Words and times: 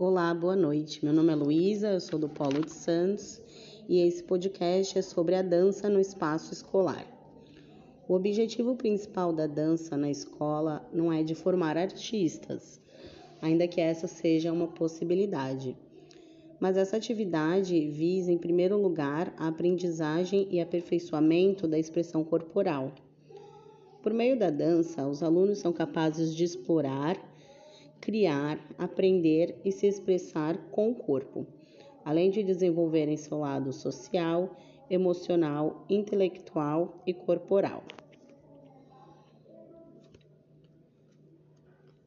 Olá, 0.00 0.32
boa 0.32 0.54
noite. 0.54 1.04
Meu 1.04 1.12
nome 1.12 1.32
é 1.32 1.34
Luísa, 1.34 1.88
eu 1.88 2.00
sou 2.00 2.20
do 2.20 2.28
Polo 2.28 2.64
de 2.64 2.70
Santos 2.70 3.42
e 3.88 3.98
esse 3.98 4.22
podcast 4.22 4.96
é 4.96 5.02
sobre 5.02 5.34
a 5.34 5.42
dança 5.42 5.88
no 5.88 5.98
espaço 5.98 6.52
escolar. 6.52 7.04
O 8.08 8.14
objetivo 8.14 8.76
principal 8.76 9.32
da 9.32 9.48
dança 9.48 9.96
na 9.96 10.08
escola 10.08 10.88
não 10.92 11.12
é 11.12 11.24
de 11.24 11.34
formar 11.34 11.76
artistas, 11.76 12.80
ainda 13.42 13.66
que 13.66 13.80
essa 13.80 14.06
seja 14.06 14.52
uma 14.52 14.68
possibilidade. 14.68 15.76
Mas 16.60 16.76
essa 16.76 16.96
atividade 16.96 17.88
visa, 17.88 18.30
em 18.30 18.38
primeiro 18.38 18.80
lugar, 18.80 19.34
a 19.36 19.48
aprendizagem 19.48 20.46
e 20.48 20.60
aperfeiçoamento 20.60 21.66
da 21.66 21.76
expressão 21.76 22.22
corporal. 22.22 22.92
Por 24.00 24.14
meio 24.14 24.38
da 24.38 24.48
dança, 24.48 25.08
os 25.08 25.24
alunos 25.24 25.58
são 25.58 25.72
capazes 25.72 26.32
de 26.32 26.44
explorar, 26.44 27.16
criar, 28.00 28.58
aprender 28.78 29.56
e 29.64 29.72
se 29.72 29.86
expressar 29.86 30.56
com 30.70 30.90
o 30.90 30.94
corpo 30.94 31.46
além 32.08 32.30
de 32.30 32.42
desenvolverem 32.42 33.18
seu 33.18 33.38
lado 33.40 33.70
social, 33.70 34.56
emocional, 34.88 35.84
intelectual 35.90 37.02
e 37.06 37.12
corporal. 37.12 37.82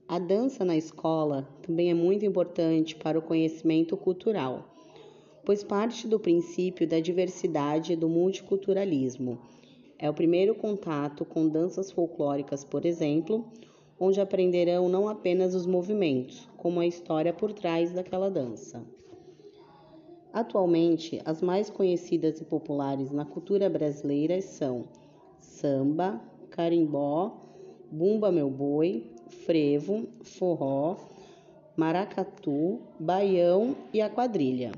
A 0.08 0.18
dança 0.18 0.66
na 0.66 0.76
escola 0.76 1.48
também 1.62 1.92
é 1.92 1.94
muito 1.94 2.26
importante 2.26 2.96
para 2.96 3.20
o 3.20 3.22
conhecimento 3.22 3.96
cultural, 3.96 4.74
pois 5.46 5.64
parte 5.64 6.08
do 6.08 6.20
princípio 6.20 6.88
da 6.88 7.00
diversidade 7.00 7.94
e 7.94 7.96
do 7.96 8.10
multiculturalismo. 8.10 9.38
É 10.00 10.10
o 10.10 10.16
primeiro 10.16 10.56
contato 10.56 11.24
com 11.24 11.48
danças 11.48 11.92
folclóricas, 11.92 12.66
por 12.66 12.88
exemplo, 12.88 13.46
onde 14.04 14.20
aprenderão 14.20 14.90
não 14.90 15.08
apenas 15.08 15.54
os 15.54 15.68
movimentos, 15.68 16.50
como 16.58 16.80
a 16.80 16.88
história 16.88 17.32
por 17.32 17.54
trás 17.54 17.94
daquela 17.94 18.32
dança. 18.32 18.84
Atualmente, 20.34 21.22
as 21.24 21.40
mais 21.40 21.70
conhecidas 21.70 22.42
e 22.42 22.46
populares 22.46 23.12
na 23.12 23.26
cultura 23.26 23.70
brasileira 23.70 24.42
são 24.42 24.86
samba, 25.40 26.20
carimbó, 26.50 27.38
bumba 27.92 28.32
meu 28.32 28.50
boi, 28.50 29.12
frevo, 29.46 30.08
forró, 30.24 30.98
maracatu, 31.78 32.80
baião 33.00 33.76
e 33.94 34.02
a 34.02 34.10
quadrilha. 34.10 34.72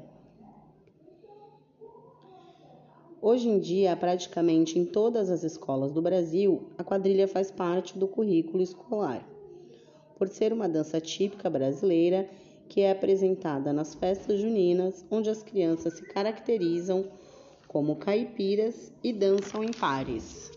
Hoje 3.25 3.47
em 3.47 3.57
dia, 3.57 3.95
praticamente 3.95 4.77
em 4.77 4.83
todas 4.83 5.29
as 5.29 5.45
escolas 5.45 5.93
do 5.93 6.02
Brasil, 6.02 6.67
a 6.77 6.83
quadrilha 6.83 7.25
faz 7.25 7.49
parte 7.49 7.97
do 7.97 8.05
currículo 8.05 8.61
escolar. 8.61 9.25
Por 10.17 10.27
ser 10.27 10.52
uma 10.52 10.67
dança 10.67 10.99
típica 10.99 11.49
brasileira, 11.49 12.30
que 12.67 12.81
é 12.81 12.91
apresentada 12.91 13.71
nas 13.71 13.95
festas 13.95 14.41
juninas, 14.41 15.05
onde 15.09 15.30
as 15.30 15.41
crianças 15.41 15.93
se 15.93 16.02
caracterizam 16.03 17.05
como 17.65 17.95
caipiras 17.95 18.91
e 19.02 19.13
dançam 19.13 19.63
em 19.63 19.71
pares. 19.71 20.52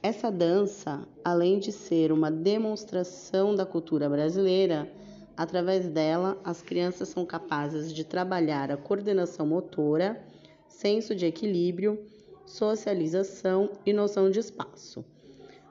Essa 0.00 0.30
dança, 0.30 1.02
além 1.24 1.58
de 1.58 1.72
ser 1.72 2.12
uma 2.12 2.30
demonstração 2.30 3.52
da 3.52 3.66
cultura 3.66 4.08
brasileira, 4.08 4.88
através 5.36 5.88
dela 5.88 6.38
as 6.44 6.62
crianças 6.62 7.08
são 7.08 7.26
capazes 7.26 7.92
de 7.92 8.04
trabalhar 8.04 8.70
a 8.70 8.76
coordenação 8.76 9.44
motora, 9.44 10.24
senso 10.68 11.14
de 11.14 11.26
equilíbrio, 11.26 11.98
socialização 12.46 13.70
e 13.84 13.92
noção 13.92 14.30
de 14.30 14.38
espaço, 14.38 15.04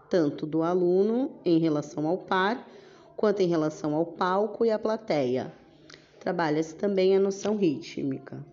tanto 0.10 0.46
do 0.46 0.64
aluno 0.64 1.32
em 1.44 1.60
relação 1.60 2.08
ao 2.08 2.18
par 2.18 2.68
quanto 3.16 3.42
em 3.42 3.48
relação 3.48 3.96
ao 3.96 4.06
palco 4.06 4.64
e 4.64 4.72
à 4.72 4.78
plateia. 4.78 5.52
Trabalha-se 6.20 6.76
também 6.76 7.16
a 7.16 7.20
noção 7.20 7.56
rítmica. 7.58 8.46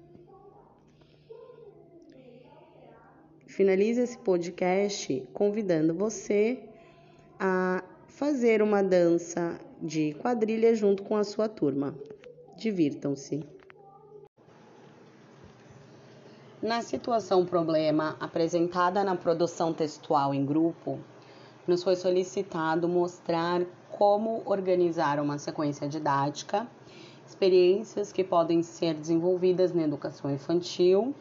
Finalize 3.46 4.00
esse 4.00 4.18
podcast 4.18 5.22
convidando 5.32 5.94
você 5.94 6.58
a 7.38 7.84
fazer 8.08 8.62
uma 8.62 8.82
dança 8.82 9.60
de 9.80 10.14
quadrilha 10.14 10.74
junto 10.74 11.02
com 11.02 11.14
a 11.14 11.22
sua 11.22 11.48
turma. 11.48 11.94
Divirtam-se. 12.56 13.53
Na 16.64 16.80
situação 16.80 17.44
problema 17.44 18.16
apresentada 18.18 19.04
na 19.04 19.14
produção 19.14 19.74
textual 19.74 20.32
em 20.32 20.46
grupo, 20.46 20.98
nos 21.66 21.84
foi 21.84 21.94
solicitado 21.94 22.88
mostrar 22.88 23.60
como 23.90 24.40
organizar 24.46 25.20
uma 25.20 25.36
sequência 25.36 25.86
didática, 25.86 26.66
experiências 27.26 28.12
que 28.12 28.24
podem 28.24 28.62
ser 28.62 28.94
desenvolvidas 28.94 29.74
na 29.74 29.82
educação 29.82 30.32
infantil 30.32 31.14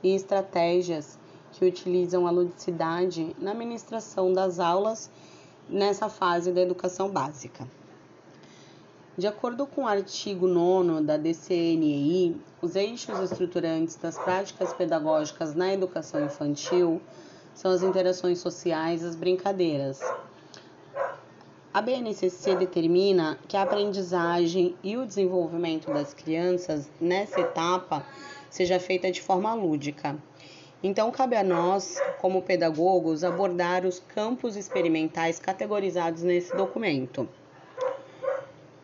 e 0.00 0.14
estratégias 0.14 1.18
que 1.50 1.64
utilizam 1.64 2.24
a 2.24 2.30
ludicidade 2.30 3.34
na 3.40 3.52
ministração 3.52 4.32
das 4.32 4.60
aulas 4.60 5.10
nessa 5.68 6.08
fase 6.08 6.52
da 6.52 6.60
educação 6.60 7.10
básica. 7.10 7.66
De 9.16 9.28
acordo 9.28 9.64
com 9.64 9.84
o 9.84 9.86
artigo 9.86 10.48
9 10.48 11.02
da 11.02 11.16
DCNEI, 11.16 12.34
os 12.60 12.74
eixos 12.74 13.20
estruturantes 13.20 13.94
das 13.94 14.18
práticas 14.18 14.72
pedagógicas 14.72 15.54
na 15.54 15.72
educação 15.72 16.24
infantil 16.24 17.00
são 17.54 17.70
as 17.70 17.84
interações 17.84 18.40
sociais 18.40 19.04
as 19.04 19.14
brincadeiras. 19.14 20.00
A 21.72 21.80
BNCC 21.80 22.56
determina 22.56 23.38
que 23.46 23.56
a 23.56 23.62
aprendizagem 23.62 24.74
e 24.82 24.96
o 24.96 25.06
desenvolvimento 25.06 25.92
das 25.92 26.12
crianças 26.12 26.90
nessa 27.00 27.38
etapa 27.38 28.04
seja 28.50 28.80
feita 28.80 29.12
de 29.12 29.22
forma 29.22 29.54
lúdica. 29.54 30.18
Então, 30.82 31.12
cabe 31.12 31.36
a 31.36 31.44
nós, 31.44 32.00
como 32.20 32.42
pedagogos, 32.42 33.22
abordar 33.22 33.86
os 33.86 34.00
campos 34.00 34.56
experimentais 34.56 35.38
categorizados 35.38 36.24
nesse 36.24 36.54
documento, 36.56 37.28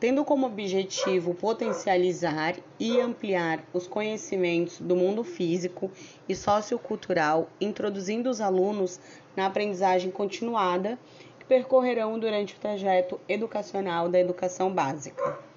tendo 0.01 0.25
como 0.25 0.47
objetivo 0.47 1.35
potencializar 1.35 2.57
e 2.79 2.99
ampliar 2.99 3.63
os 3.73 3.87
conhecimentos 3.87 4.81
do 4.81 4.97
mundo 4.97 5.23
físico 5.23 5.91
e 6.27 6.35
sociocultural, 6.35 7.51
introduzindo 7.61 8.31
os 8.31 8.41
alunos 8.41 8.99
na 9.37 9.45
aprendizagem 9.47 10.11
continuada 10.11 10.99
percorrerão 11.47 12.19
durante 12.19 12.55
o 12.55 12.59
trajeto 12.59 13.21
educacional 13.29 14.09
da 14.09 14.19
educação 14.19 14.73
básica. 14.73 15.50